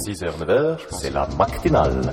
[0.00, 2.12] 6h, 9h, c'est la matinale.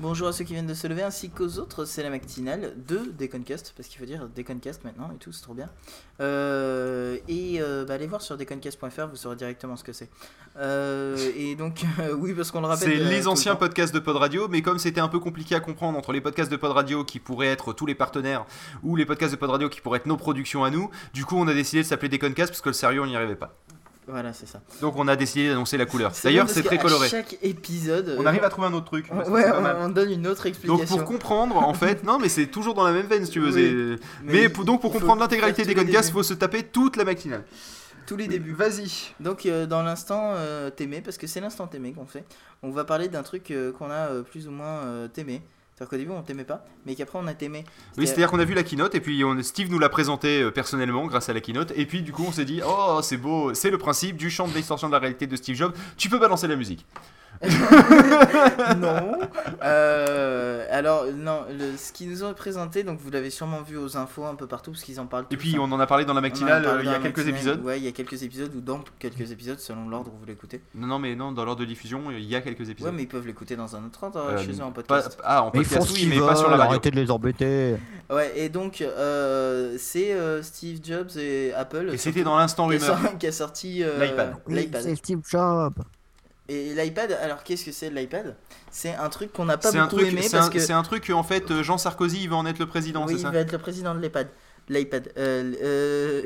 [0.00, 3.12] Bonjour à ceux qui viennent de se lever ainsi qu'aux autres, c'est la matinale de
[3.18, 5.68] Deconcast, parce qu'il faut dire Deconcast maintenant et tout, c'est trop bien.
[6.20, 10.08] Euh, et euh, bah, allez voir sur deconcast.fr, vous saurez directement ce que c'est.
[10.56, 11.82] Euh, et donc,
[12.16, 12.88] oui, parce qu'on le rappelle.
[12.88, 15.60] C'est les le anciens podcasts de Pod Radio, mais comme c'était un peu compliqué à
[15.60, 18.46] comprendre entre les podcasts de Pod Radio qui pourraient être tous les partenaires
[18.84, 21.36] ou les podcasts de Pod Radio qui pourraient être nos productions à nous, du coup
[21.36, 23.56] on a décidé de s'appeler Deconcast parce que le sérieux on n'y arrivait pas.
[24.08, 24.60] Voilà, c'est ça.
[24.80, 26.12] Donc on a décidé d'annoncer la couleur.
[26.24, 27.08] D'ailleurs c'est très coloré.
[27.08, 28.16] chaque épisode.
[28.18, 29.06] On euh, arrive à trouver un autre truc.
[29.28, 30.96] Ouais, on, donne une autre Donc explication.
[30.96, 33.52] pour comprendre, en fait, non mais c'est toujours dans la même veine si tu veux.
[33.52, 33.98] Oui.
[34.24, 37.44] Mais, pour- donc pour comprendre l'intégralité des Deconcast, il faut se taper toute la matinale.
[38.06, 38.54] Tous les débuts.
[38.54, 38.90] Vas-y.
[39.20, 42.24] Donc euh, dans l'instant euh, t'aimer, parce que c'est l'instant t'aimer qu'on fait,
[42.62, 45.42] on va parler d'un truc euh, qu'on a euh, plus ou moins euh, t'aimé.
[45.78, 47.64] C'est-à-dire qu'au début on t'aimait pas, mais qu'après on a t'aimé.
[47.98, 50.50] Oui, c'est-à-dire qu'on a vu la keynote et puis on- Steve nous l'a présenté euh,
[50.50, 53.54] personnellement grâce à la keynote et puis du coup on s'est dit oh c'est beau,
[53.54, 55.74] c'est le principe du champ de l'extension de la réalité de Steve Jobs.
[55.96, 56.84] Tu peux balancer la musique.
[58.78, 59.18] non.
[59.62, 63.96] Euh, alors non, le- ce qu'ils nous ont présenté, donc vous l'avez sûrement vu aux
[63.96, 65.26] infos un peu partout parce qu'ils en parlent.
[65.30, 67.28] Et puis on en a parlé dans la matinale euh, il y a quelques matinale.
[67.36, 67.64] épisodes.
[67.64, 70.60] Ouais, il y a quelques épisodes ou dans quelques épisodes selon l'ordre où vous l'écoutez.
[70.74, 72.92] Non non mais non dans l'ordre de diffusion il y a quelques Ouais, épisodes.
[72.94, 75.18] mais ils peuvent l'écouter dans un autre ordre Euh, chez eux en pas- podcast.
[75.22, 77.76] ah en Mais ils font ce qu'ils pas sur la veulent, arrêtez de les embêter.
[78.10, 81.90] Ouais, et donc euh, c'est euh, Steve Jobs et Apple.
[81.92, 82.98] Et c'était dans l'instant rumeur.
[82.98, 84.34] sorti- qui a sorti euh, L'iPad.
[84.48, 84.82] l'iPad.
[84.82, 85.74] C'est Steve Jobs.
[86.50, 88.34] Et l'iPad, alors qu'est-ce que c'est l'iPad?
[88.70, 90.72] C'est un truc qu'on n'a pas un beaucoup truc, aimé c'est parce un, que c'est
[90.72, 93.08] un truc que, en fait euh, Jean Sarkozy il va en être le président, oui,
[93.12, 94.28] c'est il ça va être le président de l'iPad.
[94.70, 95.12] L'iPad.
[95.18, 96.22] Euh, euh,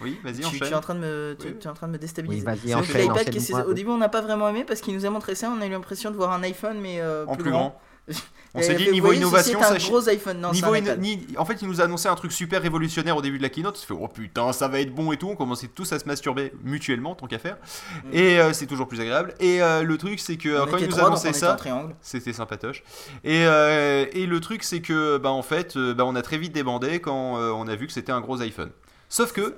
[0.00, 0.72] Oui, vas-y tu, tu enchaîne.
[0.72, 1.54] es en train de me, tu, Oui.
[1.60, 2.44] tu es en train de me Oui, déstabiliser.
[2.44, 5.36] vas-y, enchaîne, l'iPad, au début on n'a pas vraiment aimé parce qu'il nous a montré
[5.36, 7.80] ça, on a eu l'impression de voir un iPhone mais euh, En plus grand.
[8.54, 10.38] On s'est dit niveau innovation, c'est un ça gros iPhone.
[10.38, 13.16] Non, c'est Niveau in- ni- en fait, il nous a annoncé un truc super révolutionnaire
[13.16, 13.76] au début de la keynote.
[13.76, 15.28] On se fait oh putain, ça va être bon et tout.
[15.30, 17.56] On commençait tous à se masturber mutuellement, tant qu'à faire.
[18.04, 18.08] Mm.
[18.12, 19.32] Et euh, c'est toujours plus agréable.
[19.40, 21.56] Et euh, le truc, c'est que On euh, quand il nous a annoncé ça,
[22.02, 22.82] c'était sympatoche.
[23.24, 26.52] Et, euh, et le truc, c'est que bah en fait, bah, on a très vite
[26.52, 28.70] débandé quand on a vu que c'était un gros iPhone.
[29.08, 29.56] Sauf que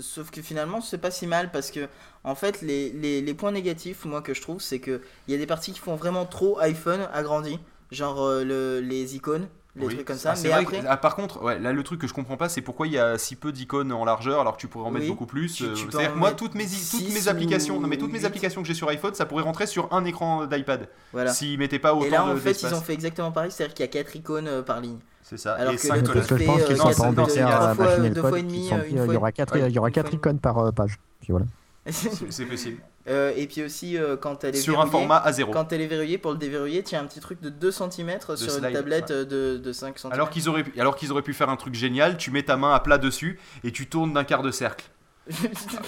[0.00, 1.86] Sauf que finalement, c'est pas si mal parce que,
[2.24, 5.34] en fait, les, les, les points négatifs, moi, que je trouve, c'est que il y
[5.36, 7.60] a des parties qui font vraiment trop iPhone agrandi,
[7.92, 9.94] genre euh, le, les icônes, les Oui.
[9.94, 10.30] trucs comme ça.
[10.32, 12.14] Ah, c'est mais vrai après, que- ah, par contre, ouais, là le truc que je
[12.14, 14.68] comprends pas, c'est pourquoi il y a si peu d'icônes en largeur alors que tu
[14.68, 15.10] pourrais en mettre Oui.
[15.10, 15.54] beaucoup plus.
[15.54, 17.96] Tu- euh, C'est-à-dire en que moi, toutes mes, toutes six mes applications, ou non mais
[17.98, 20.88] toutes mes applications que j'ai sur iPhone, ça pourrait rentrer sur un écran d'iPad.
[21.12, 21.32] voilà.
[21.32, 23.74] S'ils mettaient pas autant Et là, en de- fait, ils ont fait exactement pareille, c'est-à-dire
[23.74, 24.98] qu'il y a 4 icônes euh, par ligne.
[25.22, 25.54] C'est ça.
[25.54, 28.10] Alors et que le je pense qu'ils sont pas embêtés il y a à machiner
[28.10, 28.52] deux le fois code.
[28.52, 30.98] Il y aura 4 ouais, il y aura une quatre fois- icônes par page.
[31.20, 31.46] Puis voilà.
[32.30, 32.80] C'est- possible.
[33.08, 35.50] Euh, et puis aussi, euh, quand elle est Sur un verrouillée, format A0.
[35.52, 38.18] Quand elle est verrouillée, pour le déverrouiller, tu as un petit truc de 2 cm
[38.36, 39.14] sur une tablette ouais.
[39.16, 40.12] euh, de, de 5 cm.
[40.12, 42.56] Alors qu'ils auraient, pu- alors qu'ils auraient pu faire un truc génial, tu mets ta
[42.56, 44.86] main à plat dessus et tu tournes d'un quart de cercle.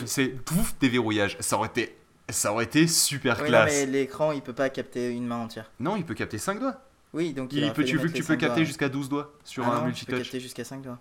[0.04, 1.36] C'est pouf déverrouillage.
[1.41, 1.97] Ça aurait été,
[2.28, 3.72] ça aurait été super non, classe.
[3.72, 5.70] mais l'écran il peut pas capter une main entière.
[5.80, 6.76] Non, il peut capter 5 doigts.
[7.15, 9.69] Oui, donc Il peut, tu mettre que tu peux capter jusqu'à 12 doigts sur Ah
[9.69, 10.19] un non, tu peux multitouch.
[10.25, 10.98] capter jusqu'à 5 doigts.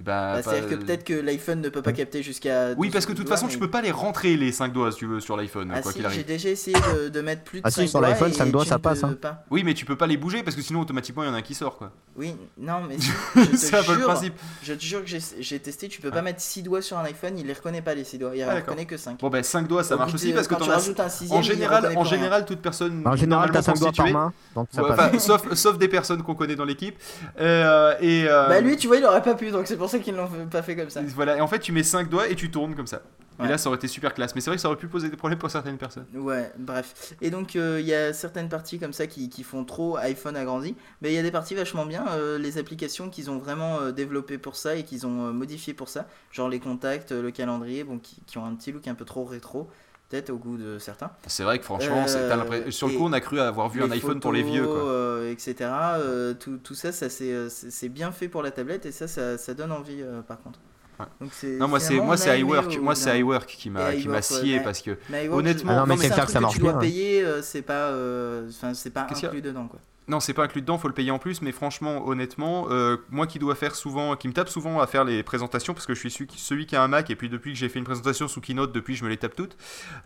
[0.00, 2.72] Bah, pas- C'est-à-dire que peut-être que l'iPhone ne peut pas capter jusqu'à.
[2.76, 4.52] Oui, 12 parce que de toute doigts, façon, mais- tu peux pas les rentrer les
[4.52, 7.08] 5 doigts si tu veux sur l'iPhone, Ah quoi si, qu'il j'ai déjà essayé de,
[7.08, 9.16] de mettre plus de Ah si, 5 sur l'iPhone, et 5 doigts, ça passe, hein.
[9.20, 9.44] pas.
[9.50, 11.38] Oui, mais tu peux pas les bouger parce que sinon automatiquement il y en a
[11.38, 11.92] un qui sort quoi.
[12.16, 12.96] Oui, non, mais
[13.36, 14.34] je te C'est un peu le jure, principe.
[14.62, 16.16] je te jure que j'ai j'ai testé, tu peux Ah.
[16.16, 18.42] pas mettre 6 doigts sur un iPhone, il les reconnaît pas les 6 doigts, il
[18.42, 19.18] Ah, reconnaît que 5.
[19.20, 21.00] Bon ben 5 doigts ça Au marche aussi de- parce que t'en tu as rajoutes
[21.00, 24.10] un sixième, en général en général toute personne En général, t'as normalement 5 doigts par
[24.12, 24.32] main.
[24.54, 25.24] Donc ça passe.
[25.24, 26.96] sauf, sauf des personnes qu'on connaît dans l'équipe.
[27.40, 29.98] Euh, et euh, Bah lui, tu vois, il aurait pas pu, donc c'est pour ça
[29.98, 31.00] qu'ils l'ont pas fait comme ça.
[31.14, 31.36] voilà.
[31.36, 33.02] Et en fait, tu mets 5 doigts et tu tournes comme ça.
[33.38, 33.46] Ouais.
[33.46, 34.34] Et là, ça aurait été super classe.
[34.34, 36.06] Mais c'est vrai que ça aurait pu poser des problèmes pour certaines personnes.
[36.14, 37.14] Ouais, bref.
[37.20, 40.36] Et donc, euh, il y a certaines parties comme ça qui, qui font trop iPhone
[40.36, 43.80] agrandi, mais il y a des parties vachement bien, euh, les applications qu'ils ont vraiment
[43.80, 47.84] euh, développées pour ça et qu'ils ont modifiées pour ça, genre les contacts, le calendrier,
[47.84, 49.68] bon, qui, qui ont un petit look un peu trop rétro,
[50.08, 51.10] peut-être au goût de certains.
[51.26, 53.90] C'est vrai que franchement, Euh, sur le et coup, on a cru avoir vu un
[53.90, 54.64] iPhone pour les vieux.
[54.66, 54.74] Quoi.
[54.74, 55.54] euh, etc.
[55.70, 59.54] euh, tout, tout ça, ça c'est bien fait pour la tablette et ça, ça, ça
[59.54, 60.58] donne envie euh, par contre.
[60.98, 61.06] Ouais.
[61.20, 62.78] Donc, c'est- Non, moi c'est moi c'est iWork.
[62.78, 64.92] Moi c'est iWork qui m'a qui m'a ouais, scié parce que
[65.30, 66.78] Honnêtement- je- Ah non, mais c'est un clair que truc ça marche tu dois bien,
[66.78, 66.82] hein.
[66.82, 69.78] payer, euh, c'est pas, euh, enfin c'est pas inclus dedans quoi.
[70.08, 73.26] Non, c'est pas inclus dedans, faut le payer en plus, mais franchement, honnêtement, euh, moi
[73.26, 76.08] qui dois faire souvent, qui me tape souvent à faire les présentations, parce que je
[76.08, 78.40] suis celui qui, a un Mac, et puis depuis que j'ai fait une présentation sous
[78.40, 79.56] Keynote, depuis je me les tape toutes,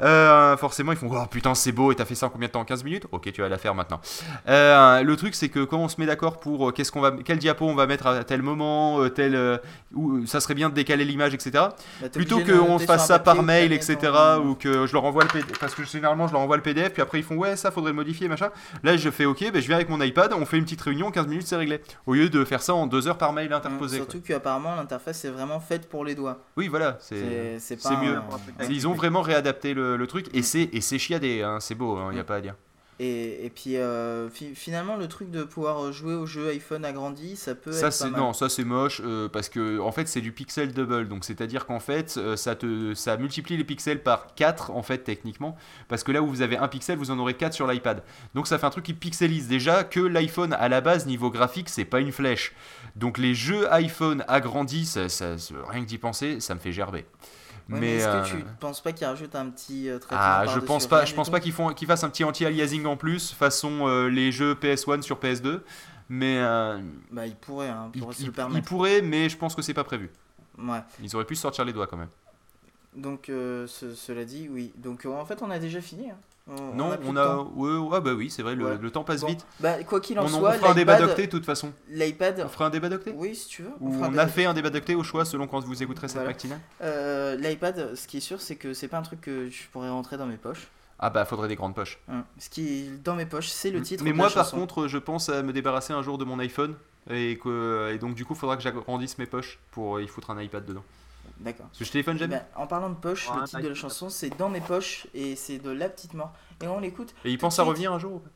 [0.00, 2.52] euh, forcément ils font Oh putain, c'est beau, et t'as fait ça en combien de
[2.52, 2.64] temps?
[2.64, 3.06] 15 minutes?
[3.12, 4.00] Ok, tu vas la faire maintenant.
[4.48, 7.38] Euh, le truc, c'est que quand on se met d'accord pour qu'est-ce qu'on va, quel
[7.38, 9.60] diapo on va mettre à tel moment, tel,
[9.94, 11.50] où ça serait bien de décaler l'image, etc.
[12.00, 13.98] Bah, Plutôt qu'on se fasse ça par mail, etc.
[14.14, 15.58] en- Ou que je leur envoie le PDF.
[15.58, 17.90] Parce que généralement, je leur envoie le PDF, puis après ils font ouais, ça faudrait
[17.90, 18.48] le modifier, machin.
[18.82, 21.10] Là, je fais ok, ben, je viens avec mon iPad, on fait une petite réunion,
[21.10, 21.80] 15 minutes, c'est réglé.
[22.06, 23.96] Au lieu de faire ça en deux heures par mail interposé.
[23.96, 26.38] Surtout qu'apparemment l'interface est vraiment faite pour les doigts.
[26.56, 27.58] Oui, voilà, c'est.
[28.02, 28.16] Mieux.
[28.16, 31.74] un- Ils ont vraiment réadapté le, le truc et c'est et c'est chiadé, hein, c'est
[31.74, 32.54] beau, il n'y a pas à dire.
[33.02, 37.34] Et, et puis euh, fi- finalement le truc de pouvoir jouer aux jeux iPhone agrandi,
[37.34, 38.20] ça peut Ça être pas mal.
[38.20, 41.64] non, ça c'est moche euh, parce que en fait c'est du pixel double, donc c'est-à-dire
[41.64, 45.56] qu'en fait euh, ça te ça multiplie les pixels par 4 en fait techniquement
[45.88, 48.02] parce que là où vous avez un pixel, vous en aurez 4 sur l'iPad.
[48.34, 51.70] Donc ça fait un truc qui pixelise déjà que l'iPhone à la base niveau graphique,
[51.70, 52.52] c'est pas une flèche.
[52.96, 55.36] Donc les jeux iPhone agrandis, ça, ça-
[55.70, 57.06] rien que d'y penser, ça me fait gerber.
[57.70, 60.44] Ouais, mais est-ce euh, que tu penses pas qu'ils rajoutent un petit euh, traitement Ah,
[60.46, 63.32] je pense pas, je pense pas qu'ils font, qu'ils fassent un petit anti-aliasing en plus,
[63.32, 65.60] façon euh, les jeux PS1 sur PS2.
[66.08, 66.80] Mais euh,
[67.12, 68.32] Bah ils pourraient, hein, ils pourraient se ils
[69.02, 70.10] mais je pense que c'est pas prévu.
[70.58, 70.80] Ouais.
[71.00, 72.08] Ils auraient pu se sortir les doigts quand même.
[72.96, 74.72] Donc euh, ce- cela dit, oui.
[74.76, 76.10] Donc euh, en fait on a déjà fini.
[76.10, 76.16] hein.
[76.48, 78.78] On- non, on a, ouais, ouais, bah oui, c'est vrai, le, Ouais.
[78.80, 79.46] le temps passe Bon, vite.
[79.60, 81.72] Bah quoi qu'il en On, soit, on fera un débat d'octet de toute façon.
[81.88, 83.70] l'iPad, On fera un débat d'octet oui si tu veux.
[83.92, 86.30] Fera on a fait un débat d'octet au choix selon quand vous écouterez cette Voilà.
[86.30, 89.62] matinale Euh, L'iPad, ce qui est sûr, c'est que c'est pas un truc que je
[89.72, 90.68] pourrais rentrer dans mes poches.
[90.98, 91.98] Ah bah faudrait des grandes poches.
[92.08, 92.24] Hein.
[92.38, 94.02] Ce qui est dans mes poches, c'est le titre.
[94.04, 94.58] Mais de moi la par chanson.
[94.58, 96.74] contre, je pense à me débarrasser un jour de mon iPhone.
[97.08, 100.40] Et, que, et donc du coup, faudra que j'agrandisse mes poches pour y foutre un
[100.42, 100.84] iPad dedans.
[101.40, 101.66] D'accord.
[101.66, 102.36] Parce que je téléphone Eh jamais.
[102.36, 105.06] ben, en parlant de poche, Ouais, le titre de la chanson, c'est dans mes poches
[105.14, 106.32] et c'est de la petite mort.
[106.62, 107.14] Et on l'écoute.
[107.24, 108.28] Et il pense de à revenir un jour ou pas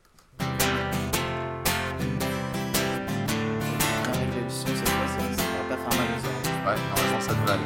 [4.07, 6.65] Avec le son, cette fois, ça, ça va pas faire mal aux oreilles.
[6.65, 7.63] Ouais, normalement ça devrait aller.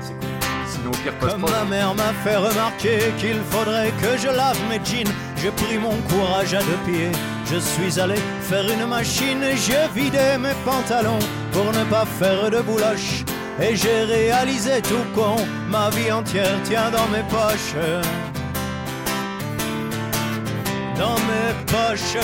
[0.00, 0.28] C'est cool.
[0.66, 4.58] Sinon au pire Comme post ma mère m'a fait remarquer qu'il faudrait que je lave
[4.70, 7.10] mes jeans, j'ai pris mon courage à deux pieds.
[7.46, 11.18] Je suis allé faire une machine et j'ai vidé mes pantalons
[11.52, 13.24] pour ne pas faire de bouloche.
[13.62, 15.36] Et j'ai réalisé tout con,
[15.68, 17.76] ma vie entière tient dans mes poches.
[20.96, 22.16] Dans mes poches.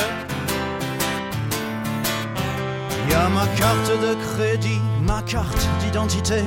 [3.08, 6.42] Y a ma carte de crédit, ma carte d'identité.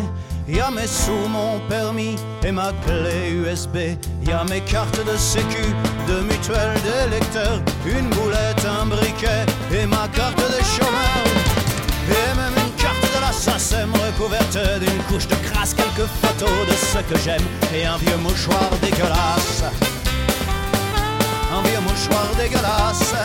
[0.48, 3.96] Y a mes sous, mon permis et ma clé USB.
[4.26, 5.64] Y a mes cartes de sécu,
[6.08, 7.62] de mutuelle, d'électeur.
[7.86, 11.29] Une boulette, un briquet et ma carte de chômeur.
[16.00, 17.44] Quelques photos de ce que j'aime
[17.76, 19.64] et un vieux mouchoir dégueulasse.
[21.54, 23.16] Un vieux mouchoir dégueulasse.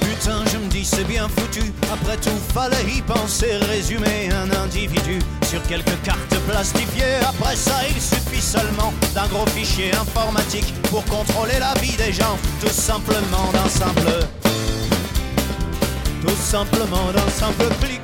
[0.00, 1.72] Putain, je me dis c'est bien foutu.
[1.92, 3.56] Après tout, fallait y penser.
[3.68, 5.18] Résumer un individu
[5.50, 7.16] sur quelques cartes plastifiées.
[7.28, 12.36] Après ça, il suffit seulement d'un gros fichier informatique pour contrôler la vie des gens.
[12.60, 14.12] Tout simplement d'un simple.
[16.20, 18.00] Tout simplement d'un simple clic.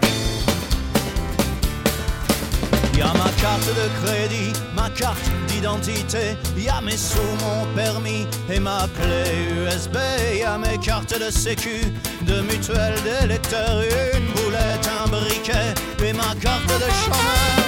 [2.97, 8.27] Y a ma carte de crédit, ma carte d'identité, y a mes sous, mon permis
[8.51, 9.23] et ma clé
[9.55, 9.97] USB,
[10.35, 11.79] y a mes cartes de sécu,
[12.23, 13.83] de mutuelle, d'électeur,
[14.15, 15.75] une boulette, un briquet
[16.05, 17.59] et ma carte de chômeur.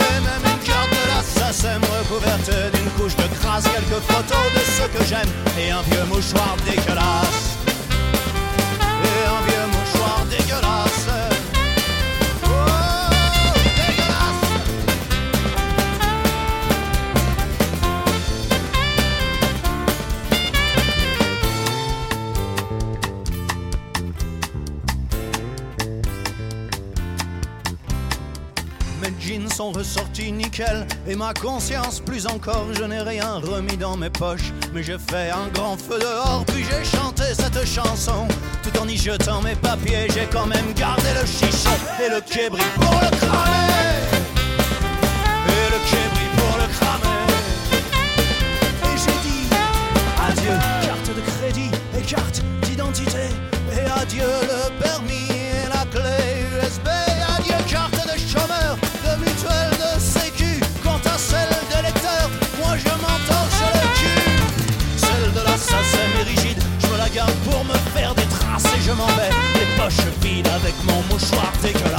[0.00, 0.51] Et
[1.52, 5.28] SACEM recouverte d'une couche de crasse, quelques photos de ce que j'aime
[5.58, 7.58] et un vieux mouchoir dégueulasse.
[9.04, 11.08] Et un vieux mouchoir dégueulasse.
[12.44, 12.48] Oh,
[13.76, 14.42] dégueulasse.
[29.02, 30.11] Mes jeans sont ressortis
[31.06, 32.66] et ma conscience plus encore.
[32.72, 36.44] Je n'ai rien remis dans mes poches, mais j'ai fait un grand feu dehors.
[36.46, 38.28] Puis j'ai chanté cette chanson
[38.62, 40.08] tout en y jetant mes papiers.
[40.12, 41.70] J'ai quand même gardé le chichon
[42.04, 43.91] et le kébri pour le cramer.
[71.62, 71.91] take her.